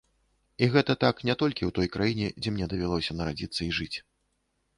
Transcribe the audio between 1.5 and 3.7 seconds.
ў той краіне, дзе мне давялося нарадзіцца